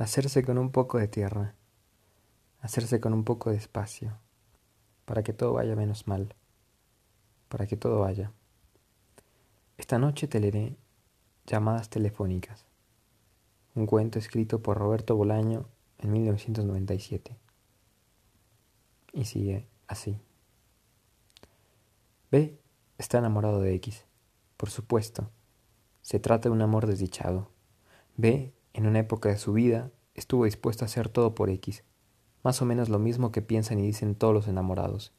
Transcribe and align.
hacerse 0.00 0.42
con 0.42 0.56
un 0.56 0.70
poco 0.72 0.98
de 0.98 1.08
tierra, 1.08 1.54
hacerse 2.60 3.00
con 3.00 3.12
un 3.12 3.22
poco 3.22 3.50
de 3.50 3.56
espacio, 3.56 4.18
para 5.04 5.22
que 5.22 5.34
todo 5.34 5.52
vaya 5.52 5.76
menos 5.76 6.06
mal, 6.06 6.34
para 7.50 7.66
que 7.66 7.76
todo 7.76 8.00
vaya. 8.00 8.32
Esta 9.76 9.98
noche 9.98 10.26
te 10.26 10.40
leeré 10.40 10.78
Llamadas 11.46 11.90
Telefónicas, 11.90 12.64
un 13.74 13.84
cuento 13.84 14.18
escrito 14.18 14.62
por 14.62 14.78
Roberto 14.78 15.16
Bolaño 15.16 15.68
en 15.98 16.12
1997. 16.12 17.36
Y 19.12 19.24
sigue 19.26 19.68
así. 19.86 20.18
B 22.30 22.58
está 22.96 23.18
enamorado 23.18 23.60
de 23.60 23.74
X, 23.74 24.06
por 24.56 24.70
supuesto. 24.70 25.30
Se 26.00 26.20
trata 26.20 26.48
de 26.48 26.54
un 26.54 26.62
amor 26.62 26.86
desdichado. 26.86 27.50
B 28.16 28.54
en 28.72 28.86
una 28.86 29.00
época 29.00 29.28
de 29.28 29.38
su 29.38 29.52
vida, 29.52 29.90
estuvo 30.14 30.44
dispuesto 30.44 30.84
a 30.84 30.86
hacer 30.86 31.08
todo 31.08 31.34
por 31.34 31.50
X, 31.50 31.84
más 32.42 32.62
o 32.62 32.64
menos 32.64 32.88
lo 32.88 32.98
mismo 32.98 33.32
que 33.32 33.42
piensan 33.42 33.78
y 33.78 33.86
dicen 33.86 34.14
todos 34.14 34.34
los 34.34 34.48
enamorados. 34.48 35.12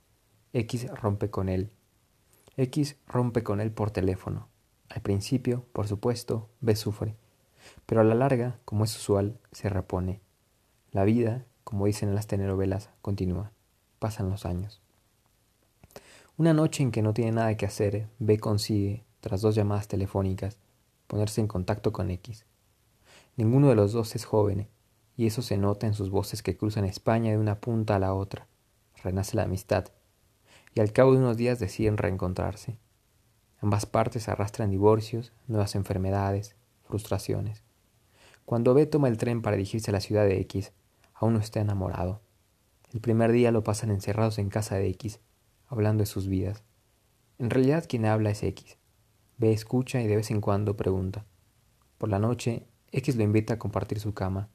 X 0.54 0.88
rompe 0.90 1.30
con 1.30 1.50
él. 1.50 1.72
X 2.58 2.98
rompe 3.08 3.44
con 3.44 3.62
él 3.62 3.72
por 3.72 3.92
teléfono. 3.92 4.48
Al 4.90 5.02
principio, 5.02 5.66
por 5.72 5.88
supuesto, 5.88 6.50
B 6.60 6.76
sufre, 6.76 7.16
pero 7.86 8.02
a 8.02 8.04
la 8.04 8.16
larga, 8.16 8.60
como 8.66 8.84
es 8.84 8.96
usual, 8.96 9.40
se 9.52 9.70
repone. 9.70 10.22
La 10.92 11.04
vida, 11.04 11.46
como 11.64 11.86
dicen 11.86 12.10
en 12.10 12.16
las 12.16 12.28
telenovelas, 12.28 12.90
continúa. 13.02 13.52
Pasan 14.00 14.30
los 14.30 14.46
años. 14.46 14.82
Una 16.38 16.54
noche 16.54 16.84
en 16.84 16.92
que 16.92 17.02
no 17.02 17.14
tiene 17.14 17.32
nada 17.32 17.56
que 17.56 17.66
hacer, 17.66 18.08
B 18.20 18.40
consigue, 18.40 19.06
tras 19.20 19.42
dos 19.42 19.56
llamadas 19.56 19.88
telefónicas, 19.88 20.58
ponerse 21.08 21.40
en 21.40 21.48
contacto 21.48 21.94
con 21.94 22.10
X. 22.10 22.46
Ninguno 23.42 23.70
de 23.70 23.76
los 23.76 23.92
dos 23.92 24.16
es 24.16 24.24
joven, 24.24 24.68
y 25.18 25.26
eso 25.26 25.42
se 25.42 25.58
nota 25.58 25.88
en 25.88 25.96
sus 25.96 26.12
voces 26.12 26.44
que 26.44 26.56
cruzan 26.56 26.86
España 26.86 27.32
de 27.32 27.40
una 27.40 27.60
punta 27.60 27.96
a 27.96 28.00
la 28.00 28.14
otra. 28.14 28.48
Renace 29.04 29.36
la 29.36 29.46
amistad, 29.46 29.86
y 30.76 30.80
al 30.80 30.94
cabo 30.94 31.14
de 31.14 31.18
unos 31.18 31.38
días 31.38 31.58
deciden 31.58 31.98
reencontrarse. 31.98 32.78
Ambas 33.60 33.88
partes 33.88 34.30
arrastran 34.30 34.70
divorcios, 34.70 35.34
nuevas 35.48 35.74
enfermedades, 35.74 36.56
frustraciones. 36.84 37.64
Cuando 38.46 38.76
B 38.76 38.86
toma 38.86 39.08
el 39.08 39.18
tren 39.18 39.42
para 39.42 39.58
dirigirse 39.58 39.90
a 39.90 39.94
la 39.94 40.02
ciudad 40.02 40.26
de 40.26 40.40
X, 40.42 40.72
aún 41.16 41.34
no 41.34 41.40
está 41.40 41.62
enamorado. 41.62 42.22
El 42.94 43.02
primer 43.02 43.32
día 43.32 43.52
lo 43.52 43.64
pasan 43.64 43.90
encerrados 43.90 44.38
en 44.38 44.50
casa 44.50 44.76
de 44.76 44.88
X, 44.90 45.20
hablando 45.66 46.04
de 46.04 46.06
sus 46.06 46.28
vidas. 46.28 46.64
En 47.40 47.50
realidad 47.50 47.86
quien 47.90 48.06
habla 48.06 48.30
es 48.30 48.44
X. 48.44 48.78
B 49.40 49.52
escucha 49.52 50.00
y 50.00 50.06
de 50.06 50.18
vez 50.18 50.30
en 50.30 50.42
cuando 50.42 50.78
pregunta. 50.78 51.26
Por 51.98 52.10
la 52.10 52.20
noche, 52.20 52.68
X 52.92 53.16
lo 53.16 53.24
invita 53.24 53.54
a 53.54 53.60
compartir 53.60 54.00
su 54.00 54.14
cama. 54.14 54.50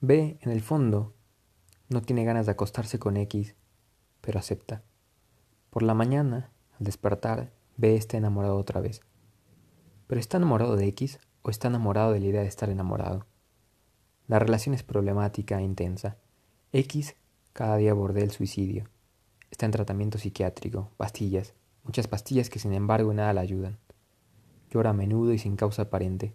B, 0.00 0.38
en 0.40 0.50
el 0.50 0.62
fondo, 0.62 1.14
no 1.88 2.00
tiene 2.02 2.24
ganas 2.24 2.46
de 2.46 2.52
acostarse 2.52 2.98
con 2.98 3.16
X, 3.16 3.54
pero 4.20 4.38
acepta. 4.38 4.82
Por 5.68 5.82
la 5.82 5.94
mañana, 5.94 6.50
al 6.78 6.86
despertar, 6.86 7.52
B 7.76 7.96
está 7.96 8.16
enamorado 8.16 8.56
otra 8.56 8.80
vez. 8.80 9.02
¿Pero 10.06 10.20
está 10.20 10.38
enamorado 10.38 10.76
de 10.76 10.86
X 10.88 11.20
o 11.42 11.50
está 11.50 11.68
enamorado 11.68 12.12
de 12.12 12.20
la 12.20 12.26
idea 12.26 12.40
de 12.40 12.48
estar 12.48 12.70
enamorado? 12.70 13.26
La 14.26 14.38
relación 14.38 14.74
es 14.74 14.82
problemática 14.82 15.58
e 15.58 15.62
intensa. 15.62 16.16
X 16.72 17.16
cada 17.52 17.76
día 17.76 17.92
bordea 17.92 18.24
el 18.24 18.30
suicidio. 18.30 18.84
Está 19.50 19.66
en 19.66 19.72
tratamiento 19.72 20.18
psiquiátrico, 20.18 20.90
pastillas, 20.96 21.54
muchas 21.84 22.08
pastillas 22.08 22.48
que 22.48 22.58
sin 22.58 22.72
embargo 22.72 23.12
nada 23.12 23.32
le 23.32 23.40
ayudan. 23.40 23.78
Llora 24.70 24.90
a 24.90 24.94
menudo 24.94 25.32
y 25.32 25.38
sin 25.38 25.56
causa 25.56 25.82
aparente. 25.82 26.34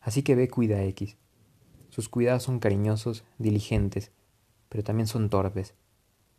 Así 0.00 0.22
que 0.22 0.34
B 0.34 0.48
cuida 0.48 0.76
a 0.76 0.84
X. 0.84 1.16
Sus 1.90 2.08
cuidados 2.08 2.44
son 2.44 2.60
cariñosos, 2.60 3.24
diligentes, 3.38 4.12
pero 4.68 4.84
también 4.84 5.06
son 5.06 5.28
torpes. 5.28 5.74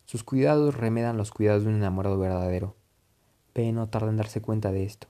Sus 0.06 0.24
cuidados 0.24 0.76
remedan 0.76 1.18
los 1.18 1.32
cuidados 1.32 1.64
de 1.64 1.70
un 1.70 1.76
enamorado 1.76 2.18
verdadero. 2.18 2.76
B 3.54 3.72
no 3.72 3.90
tarda 3.90 4.10
en 4.10 4.18
darse 4.18 4.42
cuenta 4.42 4.72
de 4.72 4.84
esto. 4.84 5.08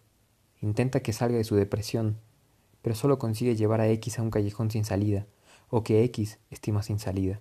Intenta 0.62 1.00
que 1.02 1.14
salga 1.14 1.38
de 1.38 1.44
su 1.44 1.56
depresión, 1.56 2.18
pero 2.82 2.96
solo 2.96 3.20
consigue 3.20 3.56
llevar 3.56 3.82
a 3.82 3.88
X 3.90 4.20
a 4.20 4.22
un 4.22 4.32
callejón 4.32 4.72
sin 4.72 4.84
salida, 4.84 5.28
o 5.70 5.84
que 5.84 6.04
X 6.04 6.40
estima 6.50 6.84
sin 6.84 7.00
salida. 7.00 7.40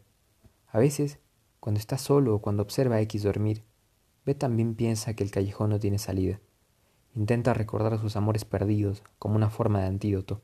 A 0.68 0.78
veces, 0.78 1.18
cuando 1.58 1.80
está 1.80 1.98
solo 1.98 2.34
o 2.34 2.40
cuando 2.40 2.62
observa 2.62 2.96
a 2.96 3.00
X 3.00 3.22
dormir, 3.22 3.64
B 4.24 4.34
también 4.34 4.74
piensa 4.74 5.14
que 5.14 5.24
el 5.24 5.30
callejón 5.30 5.70
no 5.70 5.80
tiene 5.80 5.98
salida. 5.98 6.40
Intenta 7.14 7.54
recordar 7.54 7.94
a 7.94 7.98
sus 7.98 8.16
amores 8.16 8.44
perdidos 8.44 9.02
como 9.18 9.36
una 9.36 9.50
forma 9.50 9.80
de 9.80 9.86
antídoto, 9.86 10.42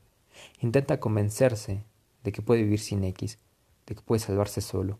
Intenta 0.61 0.99
convencerse 0.99 1.83
de 2.23 2.31
que 2.31 2.41
puede 2.41 2.63
vivir 2.63 2.79
sin 2.79 3.03
X, 3.03 3.39
de 3.85 3.95
que 3.95 4.01
puede 4.01 4.19
salvarse 4.19 4.61
solo. 4.61 4.99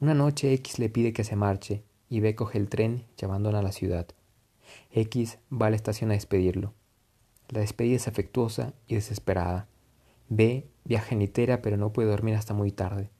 Una 0.00 0.14
noche 0.14 0.52
X 0.52 0.78
le 0.78 0.88
pide 0.88 1.12
que 1.12 1.24
se 1.24 1.36
marche 1.36 1.82
y 2.08 2.20
B 2.20 2.34
coge 2.34 2.58
el 2.58 2.68
tren 2.68 3.04
y 3.20 3.24
abandona 3.24 3.62
la 3.62 3.72
ciudad. 3.72 4.06
X 4.92 5.38
va 5.50 5.66
a 5.66 5.70
la 5.70 5.76
estación 5.76 6.10
a 6.10 6.14
despedirlo. 6.14 6.74
La 7.48 7.60
despedida 7.60 7.96
es 7.96 8.08
afectuosa 8.08 8.74
y 8.86 8.94
desesperada. 8.94 9.66
B 10.28 10.68
viaja 10.84 11.14
en 11.14 11.20
litera 11.20 11.62
pero 11.62 11.76
no 11.76 11.92
puede 11.92 12.08
dormir 12.08 12.34
hasta 12.34 12.54
muy 12.54 12.70
tarde. 12.70 13.10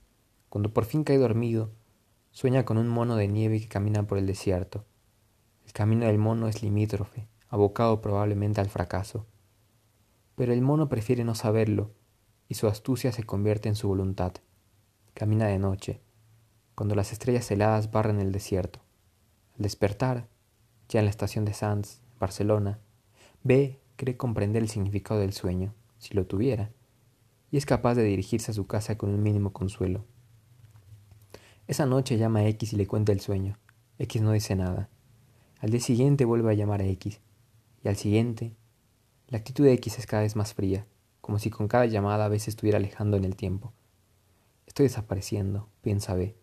Cuando 0.49 0.71
por 0.71 0.85
fin 0.85 1.03
cae 1.03 1.17
dormido, 1.17 1.71
sueña 2.31 2.63
con 2.63 2.77
un 2.77 2.87
mono 2.87 3.15
de 3.15 3.27
nieve 3.27 3.59
que 3.59 3.67
camina 3.67 4.07
por 4.07 4.17
el 4.17 4.27
desierto. 4.27 4.85
El 5.65 5.73
camino 5.73 6.05
del 6.05 6.17
mono 6.17 6.47
es 6.47 6.63
limítrofe, 6.63 7.27
abocado 7.49 8.01
probablemente 8.01 8.61
al 8.61 8.69
fracaso 8.69 9.25
pero 10.39 10.53
el 10.53 10.61
mono 10.61 10.87
prefiere 10.87 11.25
no 11.25 11.35
saberlo, 11.35 11.91
y 12.47 12.53
su 12.53 12.67
astucia 12.67 13.11
se 13.11 13.25
convierte 13.25 13.67
en 13.67 13.75
su 13.75 13.89
voluntad. 13.89 14.35
Camina 15.13 15.47
de 15.47 15.59
noche, 15.59 15.99
cuando 16.75 16.95
las 16.95 17.11
estrellas 17.11 17.51
heladas 17.51 17.91
barren 17.91 18.21
el 18.21 18.31
desierto. 18.31 18.79
Al 19.57 19.63
despertar, 19.63 20.29
ya 20.87 20.99
en 20.99 21.07
la 21.07 21.09
estación 21.09 21.43
de 21.43 21.51
Sanz, 21.51 21.99
Barcelona, 22.21 22.79
B 23.43 23.81
cree 23.97 24.15
comprender 24.15 24.63
el 24.63 24.69
significado 24.69 25.19
del 25.19 25.33
sueño, 25.33 25.73
si 25.97 26.13
lo 26.13 26.25
tuviera, 26.25 26.71
y 27.51 27.57
es 27.57 27.65
capaz 27.65 27.95
de 27.95 28.03
dirigirse 28.03 28.51
a 28.51 28.55
su 28.55 28.65
casa 28.65 28.97
con 28.97 29.09
un 29.09 29.21
mínimo 29.21 29.51
consuelo. 29.51 30.05
Esa 31.67 31.85
noche 31.85 32.17
llama 32.17 32.39
a 32.39 32.47
X 32.47 32.71
y 32.71 32.77
le 32.77 32.87
cuenta 32.87 33.11
el 33.11 33.19
sueño. 33.19 33.57
X 33.97 34.21
no 34.21 34.31
dice 34.31 34.55
nada. 34.55 34.87
Al 35.59 35.71
día 35.71 35.81
siguiente 35.81 36.23
vuelve 36.23 36.49
a 36.49 36.55
llamar 36.55 36.81
a 36.81 36.85
X, 36.85 37.19
y 37.83 37.89
al 37.89 37.97
siguiente 37.97 38.53
la 39.29 39.37
actitud 39.37 39.63
de 39.63 39.73
X 39.73 39.99
es 39.99 40.07
cada 40.07 40.23
vez 40.23 40.35
más 40.35 40.55
fría, 40.55 40.87
como 41.21 41.37
si 41.37 41.51
con 41.51 41.67
cada 41.67 41.85
llamada 41.85 42.25
a 42.25 42.29
veces 42.29 42.49
estuviera 42.49 42.77
alejando 42.77 43.15
en 43.15 43.25
el 43.25 43.35
tiempo. 43.35 43.73
Estoy 44.65 44.87
desapareciendo, 44.87 45.69
piensa 45.81 46.15
B. 46.15 46.35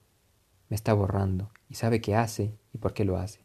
Me 0.69 0.77
está 0.77 0.95
borrando 0.95 1.51
y 1.69 1.75
sabe 1.75 2.01
qué 2.01 2.15
hace 2.15 2.57
y 2.73 2.79
por 2.79 2.95
qué 2.95 3.05
lo 3.05 3.19
hace. 3.19 3.41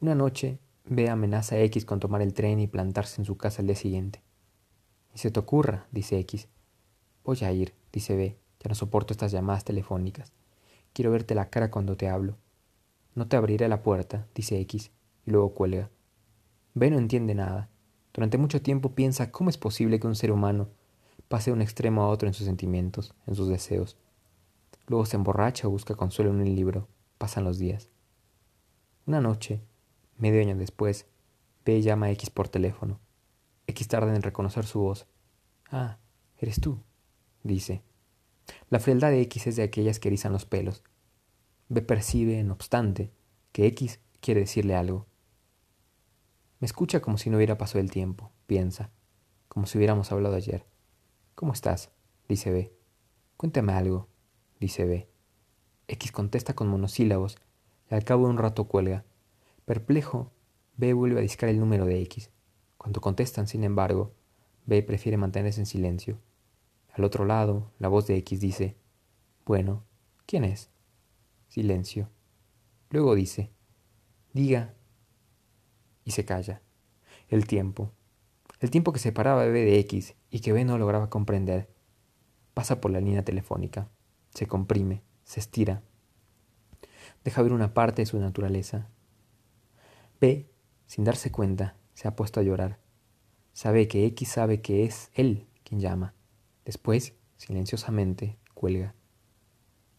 Una 0.00 0.14
noche, 0.14 0.60
B 0.84 1.10
amenaza 1.10 1.56
a 1.56 1.60
X 1.62 1.84
con 1.84 1.98
tomar 1.98 2.22
el 2.22 2.34
tren 2.34 2.60
y 2.60 2.68
plantarse 2.68 3.20
en 3.20 3.24
su 3.24 3.36
casa 3.36 3.62
al 3.62 3.66
día 3.66 3.74
siguiente. 3.74 4.22
Ni 5.12 5.18
se 5.18 5.32
te 5.32 5.40
ocurra, 5.40 5.88
dice 5.90 6.16
X. 6.20 6.46
Voy 7.24 7.38
a 7.42 7.50
ir, 7.50 7.74
dice 7.92 8.14
B. 8.14 8.38
Ya 8.60 8.68
no 8.68 8.76
soporto 8.76 9.12
estas 9.12 9.32
llamadas 9.32 9.64
telefónicas. 9.64 10.32
Quiero 10.92 11.10
verte 11.10 11.34
la 11.34 11.50
cara 11.50 11.72
cuando 11.72 11.96
te 11.96 12.08
hablo. 12.08 12.36
No 13.16 13.26
te 13.26 13.36
abriré 13.36 13.68
la 13.68 13.82
puerta, 13.82 14.28
dice 14.36 14.60
X, 14.60 14.92
y 15.26 15.30
luego 15.32 15.52
cuelga. 15.52 15.90
B 16.74 16.90
no 16.90 16.98
entiende 16.98 17.34
nada 17.34 17.70
durante 18.16 18.38
mucho 18.38 18.62
tiempo 18.62 18.94
piensa 18.94 19.30
cómo 19.30 19.50
es 19.50 19.58
posible 19.58 20.00
que 20.00 20.06
un 20.06 20.16
ser 20.16 20.32
humano 20.32 20.70
pase 21.28 21.50
de 21.50 21.54
un 21.54 21.60
extremo 21.60 22.02
a 22.02 22.08
otro 22.08 22.26
en 22.26 22.32
sus 22.32 22.46
sentimientos, 22.46 23.14
en 23.26 23.34
sus 23.34 23.46
deseos. 23.46 23.98
Luego 24.86 25.04
se 25.04 25.16
emborracha 25.16 25.68
o 25.68 25.70
busca 25.70 25.96
consuelo 25.96 26.30
en 26.30 26.40
un 26.40 26.54
libro. 26.56 26.88
Pasan 27.18 27.44
los 27.44 27.58
días. 27.58 27.90
Una 29.04 29.20
noche, 29.20 29.60
medio 30.16 30.40
año 30.40 30.56
después, 30.56 31.04
B 31.66 31.82
llama 31.82 32.06
a 32.06 32.10
X 32.12 32.30
por 32.30 32.48
teléfono. 32.48 33.00
X 33.66 33.86
tarda 33.86 34.16
en 34.16 34.22
reconocer 34.22 34.64
su 34.64 34.80
voz. 34.80 35.06
Ah, 35.70 35.98
eres 36.38 36.58
tú, 36.58 36.78
dice. 37.42 37.82
La 38.70 38.80
frialdad 38.80 39.10
de 39.10 39.20
X 39.20 39.46
es 39.48 39.56
de 39.56 39.62
aquellas 39.62 40.00
que 40.00 40.08
erizan 40.08 40.32
los 40.32 40.46
pelos. 40.46 40.82
B 41.68 41.82
percibe, 41.82 42.42
no 42.44 42.54
obstante, 42.54 43.10
que 43.52 43.66
X 43.66 44.00
quiere 44.22 44.40
decirle 44.40 44.74
algo. 44.74 45.04
Me 46.58 46.66
escucha 46.66 47.00
como 47.00 47.18
si 47.18 47.28
no 47.28 47.36
hubiera 47.36 47.58
pasado 47.58 47.80
el 47.80 47.90
tiempo, 47.90 48.32
piensa, 48.46 48.90
como 49.48 49.66
si 49.66 49.76
hubiéramos 49.76 50.10
hablado 50.10 50.36
ayer. 50.36 50.66
¿Cómo 51.34 51.52
estás? 51.52 51.90
dice 52.28 52.50
B. 52.50 52.72
Cuéntame 53.36 53.74
algo, 53.74 54.08
dice 54.58 54.86
B. 54.86 55.08
X 55.88 56.12
contesta 56.12 56.54
con 56.54 56.68
monosílabos 56.68 57.36
y 57.90 57.94
al 57.94 58.04
cabo 58.04 58.24
de 58.24 58.30
un 58.30 58.38
rato 58.38 58.64
cuelga. 58.64 59.04
Perplejo, 59.66 60.32
B 60.76 60.94
vuelve 60.94 61.18
a 61.18 61.22
discar 61.22 61.50
el 61.50 61.60
número 61.60 61.84
de 61.84 62.00
X. 62.02 62.30
Cuando 62.78 63.02
contestan, 63.02 63.46
sin 63.46 63.62
embargo, 63.62 64.14
B 64.64 64.82
prefiere 64.82 65.18
mantenerse 65.18 65.60
en 65.60 65.66
silencio. 65.66 66.18
Al 66.92 67.04
otro 67.04 67.26
lado, 67.26 67.70
la 67.78 67.88
voz 67.88 68.06
de 68.06 68.16
X 68.16 68.40
dice, 68.40 68.76
Bueno, 69.44 69.84
¿quién 70.24 70.44
es? 70.44 70.70
Silencio. 71.48 72.08
Luego 72.90 73.14
dice, 73.14 73.50
Diga, 74.32 74.74
y 76.06 76.12
se 76.12 76.24
calla. 76.24 76.62
El 77.28 77.46
tiempo. 77.46 77.92
El 78.60 78.70
tiempo 78.70 78.94
que 78.94 78.98
separaba 78.98 79.42
a 79.42 79.46
B 79.46 79.64
de 79.64 79.78
X 79.80 80.14
y 80.30 80.40
que 80.40 80.54
B 80.54 80.64
no 80.64 80.78
lograba 80.78 81.10
comprender. 81.10 81.68
pasa 82.54 82.80
por 82.80 82.90
la 82.90 83.00
línea 83.00 83.22
telefónica, 83.22 83.90
se 84.30 84.46
comprime, 84.46 85.02
se 85.24 85.40
estira, 85.40 85.82
deja 87.22 87.42
ver 87.42 87.52
una 87.52 87.74
parte 87.74 88.00
de 88.00 88.06
su 88.06 88.18
naturaleza. 88.18 88.88
B, 90.20 90.48
sin 90.86 91.04
darse 91.04 91.30
cuenta, 91.30 91.76
se 91.92 92.08
ha 92.08 92.16
puesto 92.16 92.40
a 92.40 92.42
llorar. 92.42 92.78
Sabe 93.52 93.88
que 93.88 94.06
X 94.06 94.28
sabe 94.28 94.62
que 94.62 94.84
es 94.84 95.10
él 95.12 95.46
quien 95.64 95.80
llama. 95.80 96.14
Después, 96.64 97.14
silenciosamente, 97.36 98.38
cuelga. 98.54 98.94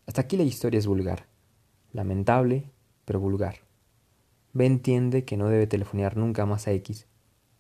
Hasta 0.05 0.21
aquí 0.21 0.37
la 0.37 0.43
historia 0.43 0.79
es 0.79 0.87
vulgar. 0.87 1.27
Lamentable, 1.91 2.71
pero 3.05 3.19
vulgar. 3.19 3.66
B 4.57 4.65
entiende 4.65 5.23
que 5.23 5.37
no 5.37 5.49
debe 5.49 5.67
telefonear 5.67 6.17
nunca 6.17 6.47
más 6.47 6.67
a 6.67 6.71
X. 6.71 7.05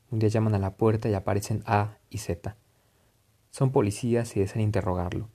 Un 0.09 0.17
día 0.17 0.29
llaman 0.29 0.55
a 0.55 0.57
la 0.57 0.77
puerta 0.77 1.07
y 1.07 1.13
aparecen 1.13 1.61
A 1.67 1.99
y 2.09 2.17
Z. 2.17 2.57
Son 3.51 3.71
policías 3.71 4.35
y 4.35 4.39
desean 4.39 4.61
interrogarlo. 4.61 5.29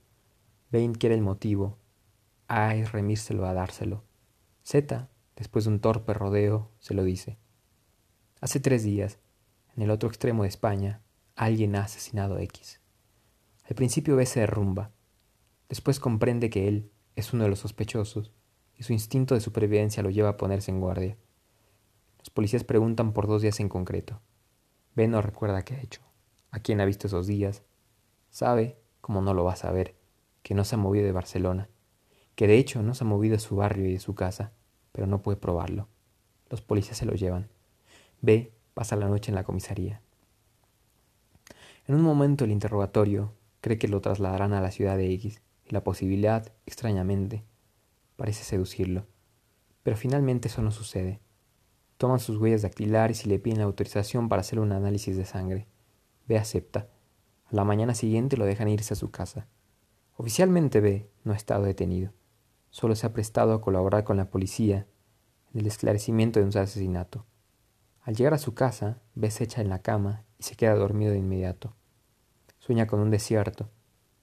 Bain 0.72 0.92
quiere 0.92 1.14
el 1.14 1.20
motivo. 1.20 1.78
A 2.48 2.74
es 2.74 2.90
remírselo 2.90 3.46
a 3.46 3.54
dárselo. 3.54 4.02
Z, 4.64 5.08
después 5.36 5.64
de 5.64 5.70
un 5.70 5.78
torpe 5.78 6.12
rodeo, 6.12 6.72
se 6.80 6.94
lo 6.94 7.04
dice. 7.04 7.38
Hace 8.40 8.58
tres 8.58 8.82
días, 8.82 9.20
en 9.76 9.84
el 9.84 9.92
otro 9.92 10.08
extremo 10.08 10.42
de 10.42 10.48
España, 10.48 11.00
alguien 11.36 11.76
ha 11.76 11.84
asesinado 11.84 12.38
a 12.38 12.42
X. 12.42 12.80
Al 13.68 13.76
principio 13.76 14.16
B 14.16 14.26
se 14.26 14.40
derrumba. 14.40 14.90
Después 15.68 16.00
comprende 16.00 16.50
que 16.50 16.66
él 16.66 16.90
es 17.14 17.32
uno 17.32 17.44
de 17.44 17.50
los 17.50 17.60
sospechosos 17.60 18.32
y 18.74 18.82
su 18.82 18.92
instinto 18.92 19.36
de 19.36 19.40
supervivencia 19.40 20.02
lo 20.02 20.10
lleva 20.10 20.30
a 20.30 20.36
ponerse 20.36 20.72
en 20.72 20.80
guardia. 20.80 21.16
Los 22.22 22.30
policías 22.30 22.64
preguntan 22.64 23.12
por 23.12 23.26
dos 23.26 23.42
días 23.42 23.60
en 23.60 23.68
concreto. 23.68 24.20
B 24.94 25.06
no 25.06 25.22
recuerda 25.22 25.62
qué 25.62 25.74
ha 25.74 25.80
hecho, 25.80 26.00
a 26.50 26.58
quién 26.58 26.80
ha 26.80 26.84
visto 26.84 27.06
esos 27.06 27.26
días, 27.26 27.62
Sabe, 28.32 28.78
como 29.02 29.20
no 29.20 29.34
lo 29.34 29.44
va 29.44 29.52
a 29.52 29.56
saber, 29.56 29.94
que 30.42 30.54
no 30.54 30.64
se 30.64 30.74
ha 30.74 30.78
movido 30.78 31.04
de 31.04 31.12
Barcelona, 31.12 31.68
que 32.34 32.46
de 32.46 32.56
hecho 32.56 32.82
no 32.82 32.94
se 32.94 33.04
ha 33.04 33.06
movido 33.06 33.34
de 33.34 33.40
su 33.40 33.56
barrio 33.56 33.86
y 33.86 33.92
de 33.92 34.00
su 34.00 34.14
casa, 34.14 34.52
pero 34.90 35.06
no 35.06 35.20
puede 35.20 35.36
probarlo. 35.36 35.88
Los 36.48 36.62
policías 36.62 36.96
se 36.96 37.04
lo 37.04 37.12
llevan. 37.12 37.50
B 38.22 38.54
pasa 38.72 38.96
la 38.96 39.08
noche 39.08 39.30
en 39.30 39.34
la 39.34 39.44
comisaría. 39.44 40.00
En 41.86 41.94
un 41.94 42.00
momento 42.00 42.46
el 42.46 42.52
interrogatorio 42.52 43.34
cree 43.60 43.76
que 43.76 43.86
lo 43.86 44.00
trasladarán 44.00 44.54
a 44.54 44.62
la 44.62 44.70
ciudad 44.70 44.96
de 44.96 45.12
X 45.12 45.42
y 45.66 45.72
la 45.72 45.84
posibilidad, 45.84 46.54
extrañamente, 46.64 47.44
parece 48.16 48.44
seducirlo. 48.44 49.04
Pero 49.82 49.98
finalmente 49.98 50.48
eso 50.48 50.62
no 50.62 50.70
sucede. 50.70 51.20
Toman 52.02 52.18
sus 52.18 52.36
huellas 52.36 52.62
dactilares 52.62 53.24
y 53.24 53.28
le 53.28 53.38
piden 53.38 53.58
la 53.58 53.64
autorización 53.64 54.28
para 54.28 54.40
hacer 54.40 54.58
un 54.58 54.72
análisis 54.72 55.16
de 55.16 55.24
sangre. 55.24 55.68
B 56.26 56.36
acepta 56.36 56.88
la 57.52 57.62
mañana 57.62 57.94
siguiente 57.94 58.36
lo 58.36 58.44
dejan 58.44 58.66
irse 58.66 58.94
a 58.94 58.96
su 58.96 59.12
casa. 59.12 59.46
Oficialmente 60.16 60.80
B 60.80 61.08
no 61.22 61.32
ha 61.32 61.36
estado 61.36 61.62
detenido. 61.62 62.12
Solo 62.70 62.96
se 62.96 63.06
ha 63.06 63.12
prestado 63.12 63.52
a 63.52 63.60
colaborar 63.60 64.02
con 64.02 64.16
la 64.16 64.30
policía 64.30 64.88
en 65.54 65.60
el 65.60 65.66
esclarecimiento 65.68 66.40
de 66.40 66.46
un 66.46 66.58
asesinato. 66.58 67.24
Al 68.00 68.16
llegar 68.16 68.34
a 68.34 68.38
su 68.38 68.52
casa, 68.52 69.00
B 69.14 69.30
se 69.30 69.44
echa 69.44 69.60
en 69.60 69.68
la 69.68 69.80
cama 69.80 70.24
y 70.40 70.42
se 70.42 70.56
queda 70.56 70.74
dormido 70.74 71.12
de 71.12 71.18
inmediato. 71.18 71.76
Sueña 72.58 72.88
con 72.88 72.98
un 72.98 73.10
desierto. 73.10 73.70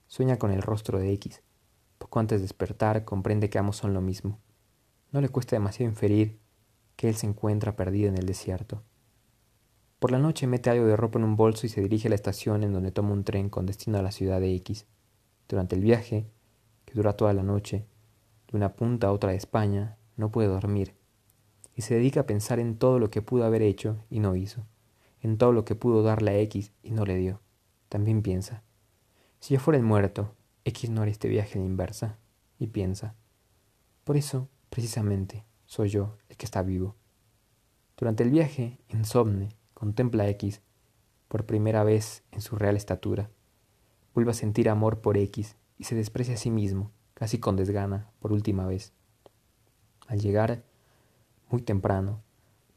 Sueña 0.08 0.38
con 0.38 0.52
el 0.52 0.62
rostro 0.62 1.00
de 1.00 1.14
X. 1.14 1.44
Poco 1.98 2.20
antes 2.20 2.40
de 2.40 2.44
despertar 2.44 3.06
comprende 3.06 3.50
que 3.50 3.58
ambos 3.58 3.78
son 3.78 3.94
lo 3.94 4.02
mismo. 4.02 4.38
No 5.14 5.22
le 5.22 5.30
cuesta 5.30 5.56
demasiado 5.56 5.90
inferir 5.90 6.42
que 7.00 7.08
él 7.08 7.16
se 7.16 7.28
encuentra 7.28 7.78
perdido 7.78 8.10
en 8.10 8.18
el 8.18 8.26
desierto. 8.26 8.84
Por 10.00 10.12
la 10.12 10.20
noche 10.20 10.48
mete 10.48 10.70
algo 10.70 10.86
de 10.86 10.98
ropa 10.98 11.18
en 11.18 11.24
un 11.24 11.38
bolso 11.38 11.66
y 11.66 11.70
se 11.70 11.80
dirige 11.80 12.10
a 12.10 12.10
la 12.10 12.16
estación 12.16 12.62
en 12.62 12.74
donde 12.74 12.92
toma 12.92 13.14
un 13.14 13.24
tren 13.24 13.48
con 13.48 13.66
destino 13.66 13.98
a 13.98 14.02
la 14.02 14.12
ciudad 14.12 14.42
de 14.42 14.54
X. 14.56 14.86
Durante 15.48 15.78
el 15.78 15.82
viaje, 15.82 16.30
que 16.84 16.96
dura 16.96 17.14
toda 17.14 17.32
la 17.32 17.42
noche, 17.42 17.86
de 18.52 18.58
una 18.58 18.74
punta 18.74 19.08
a 19.08 19.14
otra 19.14 19.32
de 19.32 19.38
España, 19.38 19.98
no 20.18 20.30
puede 20.30 20.50
dormir, 20.50 20.94
y 21.74 21.84
se 21.84 21.96
dedica 21.96 22.20
a 22.20 22.26
pensar 22.26 22.60
en 22.60 22.76
todo 22.78 23.00
lo 23.00 23.10
que 23.10 23.22
pudo 23.22 23.46
haber 23.46 23.62
hecho 23.62 24.04
y 24.10 24.20
no 24.20 24.36
hizo, 24.36 24.66
en 25.22 25.38
todo 25.38 25.54
lo 25.54 25.64
que 25.64 25.76
pudo 25.76 26.04
darle 26.04 26.32
a 26.32 26.40
X 26.40 26.74
y 26.84 26.92
no 26.92 27.06
le 27.06 27.16
dio. 27.16 27.40
También 27.88 28.22
piensa, 28.22 28.62
si 29.40 29.54
yo 29.54 29.62
fuera 29.62 29.78
el 29.78 29.86
muerto, 29.86 30.36
X 30.66 30.90
no 30.90 31.02
haría 31.02 31.14
este 31.14 31.30
viaje 31.30 31.60
en 31.60 31.64
inversa, 31.64 32.18
y 32.58 32.68
piensa, 32.68 33.16
por 34.04 34.18
eso, 34.18 34.50
precisamente, 34.70 35.46
soy 35.70 35.90
yo 35.90 36.18
el 36.30 36.36
que 36.36 36.46
está 36.46 36.64
vivo. 36.64 36.96
Durante 37.96 38.24
el 38.24 38.32
viaje, 38.32 38.80
insomne, 38.88 39.50
contempla 39.76 40.24
a 40.24 40.30
X 40.30 40.62
por 41.28 41.46
primera 41.46 41.84
vez 41.84 42.24
en 42.32 42.42
su 42.42 42.56
real 42.56 42.76
estatura. 42.76 43.30
Vuelve 44.16 44.32
a 44.32 44.34
sentir 44.34 44.68
amor 44.68 45.00
por 45.02 45.16
X 45.16 45.58
y 45.78 45.84
se 45.84 45.94
desprecia 45.94 46.34
a 46.34 46.38
sí 46.38 46.50
mismo, 46.50 46.92
casi 47.14 47.38
con 47.38 47.56
desgana, 47.56 48.10
por 48.18 48.34
última 48.34 48.66
vez. 48.66 48.94
Al 50.08 50.20
llegar, 50.20 50.64
muy 51.50 51.62
temprano, 51.62 52.24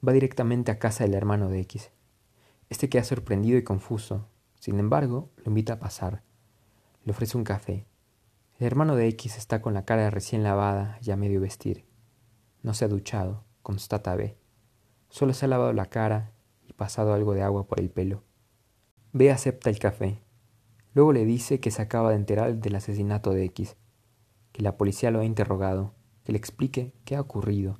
va 0.06 0.12
directamente 0.12 0.70
a 0.70 0.78
casa 0.78 1.04
del 1.04 1.14
hermano 1.14 1.48
de 1.48 1.60
X. 1.60 1.92
Este 2.68 2.90
queda 2.90 3.04
sorprendido 3.04 3.56
y 3.56 3.64
confuso. 3.64 4.28
Sin 4.60 4.78
embargo, 4.78 5.30
lo 5.38 5.44
invita 5.46 5.72
a 5.72 5.78
pasar. 5.78 6.22
Le 7.04 7.12
ofrece 7.12 7.38
un 7.38 7.44
café. 7.44 7.86
El 8.58 8.66
hermano 8.66 8.96
de 8.96 9.08
X 9.08 9.38
está 9.38 9.62
con 9.62 9.72
la 9.72 9.86
cara 9.86 10.10
recién 10.10 10.42
lavada 10.42 10.98
y 11.00 11.10
a 11.10 11.16
medio 11.16 11.40
vestir. 11.40 11.90
No 12.62 12.74
se 12.74 12.84
ha 12.84 12.88
duchado, 12.88 13.44
constata 13.62 14.14
B. 14.16 14.36
Solo 15.08 15.34
se 15.34 15.44
ha 15.44 15.48
lavado 15.48 15.72
la 15.72 15.86
cara 15.86 16.32
pasado 16.82 17.14
algo 17.14 17.32
de 17.34 17.42
agua 17.42 17.68
por 17.68 17.78
el 17.78 17.90
pelo. 17.90 18.24
B 19.12 19.30
acepta 19.30 19.70
el 19.70 19.78
café. 19.78 20.20
Luego 20.94 21.12
le 21.12 21.24
dice 21.24 21.60
que 21.60 21.70
se 21.70 21.80
acaba 21.80 22.10
de 22.10 22.16
enterar 22.16 22.56
del 22.56 22.74
asesinato 22.74 23.30
de 23.30 23.44
X, 23.44 23.76
que 24.50 24.62
la 24.62 24.76
policía 24.76 25.12
lo 25.12 25.20
ha 25.20 25.24
interrogado, 25.24 25.94
que 26.24 26.32
le 26.32 26.38
explique 26.38 26.92
qué 27.04 27.14
ha 27.14 27.20
ocurrido. 27.20 27.78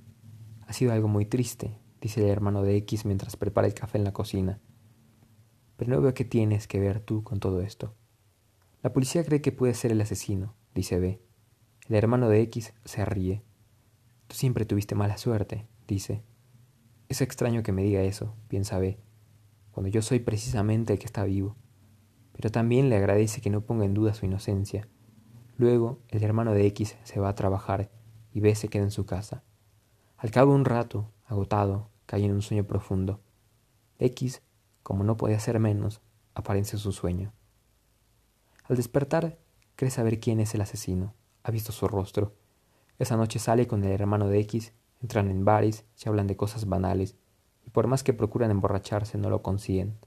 Ha 0.69 0.73
sido 0.73 0.93
algo 0.93 1.09
muy 1.09 1.27
triste, 1.27 1.81
dice 2.01 2.23
el 2.23 2.31
hermano 2.31 2.63
de 2.63 2.77
X 2.77 3.05
mientras 3.05 3.37
prepara 3.37 3.67
el 3.67 3.75
café 3.75 3.99
en 3.99 4.05
la 4.05 4.13
cocina. 4.13 4.61
Pero 5.77 5.91
no 5.91 6.01
veo 6.01 6.15
qué 6.15 6.25
tienes 6.25 6.69
que 6.69 6.79
ver 6.79 7.01
tú 7.01 7.25
con 7.25 7.41
todo 7.41 7.61
esto. 7.61 7.95
La 8.83 8.93
policía 8.93 9.25
cree 9.25 9.43
que 9.43 9.53
puede 9.53 9.75
ser 9.75 9.91
el 9.91 10.01
asesino, 10.01 10.55
dice 10.75 11.01
B. 11.01 11.21
El 11.89 11.97
hermano 11.97 12.29
de 12.29 12.41
X 12.43 12.73
se 12.85 13.05
ríe. 13.05 13.43
Siempre 14.33 14.65
tuviste 14.65 14.95
mala 14.95 15.19
suerte, 15.19 15.69
dice. 15.87 16.25
Es 17.11 17.21
extraño 17.21 17.63
que 17.63 17.71
me 17.71 17.83
diga 17.83 18.01
eso, 18.01 18.35
piensa 18.49 18.79
B, 18.79 18.99
cuando 19.73 19.91
yo 19.91 20.01
soy 20.01 20.21
precisamente 20.21 20.95
el 20.95 20.99
que 20.99 21.05
está 21.05 21.23
vivo. 21.25 21.55
Pero 22.33 22.51
también 22.51 22.89
le 22.89 22.97
agradece 22.97 23.43
que 23.43 23.51
no 23.51 23.61
ponga 23.61 23.85
en 23.85 23.93
duda 23.93 24.15
su 24.15 24.25
inocencia. 24.25 24.89
Luego, 25.59 26.01
el 26.09 26.25
hermano 26.25 26.55
de 26.55 26.67
X 26.69 26.97
se 27.05 27.21
va 27.21 27.29
a 27.29 27.35
trabajar 27.35 27.91
y 28.33 28.41
B 28.41 28.55
se 28.55 28.69
queda 28.69 28.85
en 28.85 28.91
su 28.91 29.05
casa. 29.05 29.45
Al 30.17 30.31
cabo 30.31 30.53
de 30.53 30.61
un 30.61 30.65
rato, 30.65 31.13
agotado, 31.27 31.91
cae 32.07 32.25
en 32.25 32.33
un 32.33 32.41
sueño 32.41 32.65
profundo. 32.65 33.21
X, 33.99 34.41
como 34.83 35.05
no 35.05 35.19
podía 35.19 35.39
ser 35.41 35.61
menos, 35.61 36.01
aparece 36.35 36.79
su 36.79 36.93
sueño. 36.93 37.35
Al 38.65 38.77
despertar, 38.77 39.39
cree 39.77 39.91
saber 39.91 40.21
quién 40.21 40.41
es 40.41 40.55
el 40.55 40.63
asesino. 40.63 41.15
Ha 41.43 41.51
visto 41.51 41.71
su 41.71 41.87
rostro. 41.87 42.35
Esa 43.03 43.17
noche 43.17 43.41
sale 43.41 43.67
con 43.67 43.83
el 43.83 43.91
hermano 43.91 44.29
de 44.29 44.39
X 44.39 44.73
Entran 45.01 45.29
en 45.29 45.45
bares, 45.45 45.85
se 45.97 46.09
hablan 46.09 46.29
de 46.29 46.37
cosas 46.37 46.69
banales, 46.69 47.17
y 47.67 47.71
por 47.71 47.89
más 47.89 48.05
que 48.05 48.13
procuran 48.13 48.53
emborracharse 48.53 49.19
no 49.19 49.29
lo 49.29 49.43
consiguen. 49.43 49.99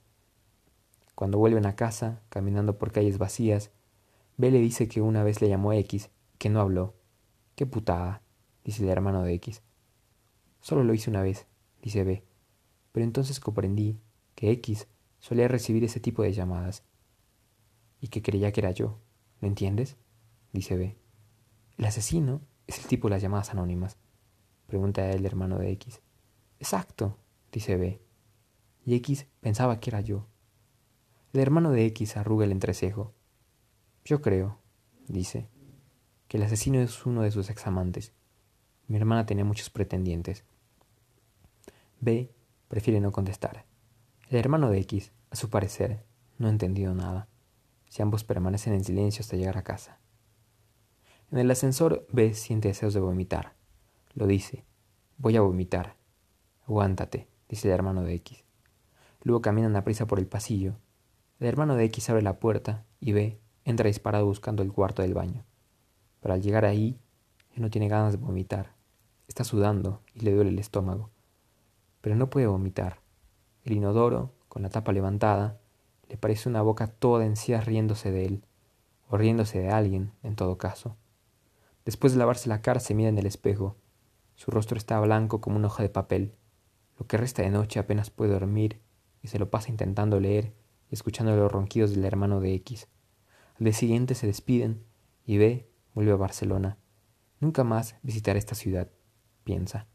Cuando 1.13 1.37
vuelven 1.37 1.65
a 1.65 1.75
casa, 1.75 2.21
caminando 2.29 2.77
por 2.77 2.93
calles 2.93 3.17
vacías, 3.17 3.71
B 4.37 4.49
le 4.49 4.59
dice 4.59 4.87
que 4.87 5.01
una 5.01 5.25
vez 5.25 5.41
le 5.41 5.49
llamó 5.49 5.73
X 5.73 6.09
que 6.37 6.49
no 6.49 6.61
habló. 6.61 6.93
¡Qué 7.55 7.65
putada! 7.65 8.21
dice 8.63 8.83
el 8.83 8.89
hermano 8.89 9.23
de 9.23 9.33
X. 9.33 9.61
Solo 10.61 10.85
lo 10.85 10.93
hice 10.93 11.09
una 11.09 11.21
vez, 11.21 11.47
dice 11.81 12.05
B, 12.05 12.23
pero 12.93 13.03
entonces 13.03 13.41
comprendí 13.41 13.99
que 14.35 14.51
X 14.51 14.87
solía 15.19 15.49
recibir 15.49 15.83
ese 15.83 15.99
tipo 15.99 16.23
de 16.23 16.31
llamadas 16.31 16.85
y 17.99 18.07
que 18.07 18.21
creía 18.21 18.53
que 18.53 18.61
era 18.61 18.71
yo. 18.71 18.99
¿Lo 19.41 19.49
entiendes? 19.49 19.97
dice 20.53 20.77
B. 20.77 20.95
El 21.77 21.83
asesino 21.83 22.39
es 22.67 22.79
el 22.79 22.85
tipo 22.85 23.07
de 23.07 23.15
las 23.15 23.21
llamadas 23.21 23.51
anónimas. 23.51 23.97
Pregunta 24.67 25.09
el 25.11 25.25
hermano 25.25 25.57
de 25.59 25.71
X. 25.71 26.01
Exacto, 26.59 27.17
dice 27.51 27.77
B. 27.77 28.01
Y 28.85 28.95
X 28.95 29.27
pensaba 29.41 29.79
que 29.79 29.89
era 29.89 30.01
yo. 30.01 30.27
El 31.33 31.41
hermano 31.41 31.71
de 31.71 31.85
X 31.87 32.17
arruga 32.17 32.45
el 32.45 32.51
entrecejo. 32.51 33.13
Yo 34.03 34.21
creo, 34.21 34.59
dice, 35.07 35.49
que 36.27 36.37
el 36.37 36.43
asesino 36.43 36.79
es 36.79 37.05
uno 37.05 37.21
de 37.21 37.31
sus 37.31 37.49
examantes. 37.49 38.13
Mi 38.87 38.97
hermana 38.97 39.25
tenía 39.25 39.45
muchos 39.45 39.69
pretendientes. 39.69 40.43
B 41.99 42.31
prefiere 42.67 42.99
no 42.99 43.11
contestar. 43.11 43.65
El 44.29 44.37
hermano 44.37 44.69
de 44.69 44.79
X, 44.79 45.11
a 45.29 45.35
su 45.35 45.49
parecer, 45.49 46.05
no 46.37 46.47
ha 46.47 46.51
entendido 46.51 46.93
nada. 46.93 47.27
Si 47.89 48.01
ambos 48.01 48.23
permanecen 48.23 48.73
en 48.73 48.83
silencio 48.83 49.21
hasta 49.21 49.37
llegar 49.37 49.57
a 49.57 49.63
casa. 49.63 49.99
En 51.31 51.39
el 51.39 51.49
ascensor, 51.51 52.05
B 52.11 52.33
siente 52.33 52.67
deseos 52.67 52.93
de 52.93 52.99
vomitar. 52.99 53.53
Lo 54.13 54.27
dice. 54.27 54.63
Voy 55.17 55.35
a 55.35 55.41
vomitar. 55.41 55.95
Aguántate, 56.67 57.27
dice 57.49 57.67
el 57.67 57.73
hermano 57.73 58.03
de 58.03 58.13
X. 58.15 58.43
Luego 59.21 59.41
caminan 59.41 59.75
a 59.75 59.83
prisa 59.83 60.05
por 60.05 60.19
el 60.19 60.27
pasillo. 60.27 60.75
El 61.39 61.47
hermano 61.47 61.75
de 61.75 61.83
X 61.85 62.09
abre 62.09 62.21
la 62.21 62.39
puerta 62.39 62.85
y 62.99 63.11
ve 63.11 63.39
entra 63.65 63.87
disparado 63.87 64.25
buscando 64.25 64.61
el 64.61 64.71
cuarto 64.71 65.01
del 65.01 65.15
baño. 65.15 65.43
Pero 66.21 66.33
al 66.33 66.41
llegar 66.41 66.65
ahí, 66.65 66.99
él 67.55 67.63
no 67.63 67.69
tiene 67.69 67.87
ganas 67.87 68.13
de 68.13 68.17
vomitar. 68.17 68.75
Está 69.27 69.43
sudando 69.43 70.01
y 70.13 70.19
le 70.21 70.33
duele 70.33 70.51
el 70.51 70.59
estómago. 70.59 71.09
Pero 72.01 72.15
no 72.15 72.29
puede 72.29 72.47
vomitar. 72.47 72.99
El 73.63 73.73
inodoro, 73.73 74.31
con 74.47 74.61
la 74.61 74.69
tapa 74.69 74.93
levantada, 74.93 75.59
le 76.07 76.17
parece 76.17 76.47
una 76.47 76.61
boca 76.61 76.87
toda 76.87 77.25
encías 77.25 77.65
riéndose 77.65 78.11
de 78.11 78.25
él, 78.25 78.45
o 79.09 79.17
riéndose 79.17 79.59
de 79.59 79.69
alguien, 79.69 80.11
en 80.21 80.35
todo 80.35 80.57
caso. 80.57 80.95
Después 81.85 82.13
de 82.13 82.19
lavarse 82.19 82.49
la 82.49 82.61
cara 82.61 82.79
se 82.79 82.95
mira 82.95 83.09
en 83.09 83.17
el 83.17 83.27
espejo. 83.27 83.77
Su 84.35 84.51
rostro 84.51 84.77
está 84.77 84.99
blanco 84.99 85.39
como 85.39 85.55
una 85.55 85.67
hoja 85.67 85.83
de 85.83 85.89
papel. 85.89 86.35
Lo 86.97 87.05
que 87.07 87.17
resta 87.17 87.43
de 87.43 87.51
noche 87.51 87.79
apenas 87.79 88.09
puede 88.09 88.33
dormir 88.33 88.81
y 89.21 89.27
se 89.27 89.39
lo 89.39 89.49
pasa 89.49 89.69
intentando 89.69 90.19
leer 90.19 90.53
y 90.89 90.95
escuchando 90.95 91.35
los 91.35 91.51
ronquidos 91.51 91.91
del 91.91 92.03
hermano 92.03 92.41
de 92.41 92.53
X. 92.55 92.87
Al 93.59 93.65
día 93.65 93.73
siguiente 93.73 94.15
se 94.15 94.27
despiden 94.27 94.83
y 95.25 95.37
B 95.37 95.69
vuelve 95.93 96.11
a 96.11 96.17
Barcelona. 96.17 96.77
Nunca 97.39 97.63
más 97.63 97.95
visitará 98.01 98.39
esta 98.39 98.55
ciudad, 98.55 98.89
piensa, 99.43 99.87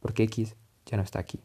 porque 0.00 0.22
X 0.24 0.56
ya 0.86 0.96
no 0.96 1.02
está 1.02 1.18
aquí. 1.18 1.42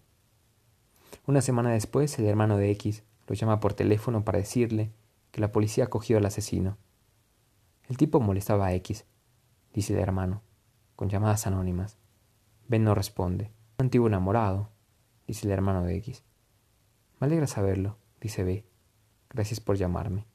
Una 1.27 1.41
semana 1.41 1.71
después, 1.71 2.17
el 2.19 2.25
hermano 2.25 2.57
de 2.57 2.71
X 2.71 3.03
lo 3.27 3.35
llama 3.35 3.59
por 3.59 3.73
teléfono 3.73 4.23
para 4.23 4.39
decirle 4.39 4.91
que 5.31 5.41
la 5.41 5.51
policía 5.51 5.85
ha 5.85 5.89
cogido 5.89 6.17
al 6.17 6.25
asesino. 6.25 6.77
El 7.87 7.97
tipo 7.97 8.19
molestaba 8.19 8.67
a 8.67 8.73
X, 8.75 9.05
dice 9.73 9.93
el 9.93 9.99
hermano, 9.99 10.41
con 10.95 11.09
llamadas 11.09 11.47
anónimas. 11.47 11.97
Ben 12.67 12.83
no 12.83 12.95
responde. 12.95 13.51
Un 13.77 13.85
antiguo 13.85 14.07
enamorado, 14.07 14.69
dice 15.27 15.47
el 15.47 15.53
hermano 15.53 15.83
de 15.83 15.95
X. 15.97 16.23
Me 17.19 17.27
alegra 17.27 17.47
saberlo, 17.47 17.97
dice 18.21 18.43
B. 18.43 18.65
Gracias 19.29 19.59
por 19.59 19.75
llamarme. 19.75 20.27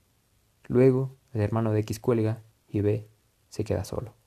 Luego, 0.66 1.16
el 1.32 1.40
hermano 1.40 1.72
de 1.72 1.80
X 1.80 2.00
cuelga 2.00 2.42
y 2.68 2.80
B 2.80 3.08
se 3.48 3.64
queda 3.64 3.84
solo. 3.84 4.17